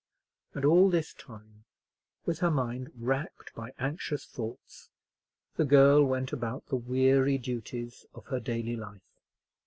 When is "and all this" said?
0.55-1.13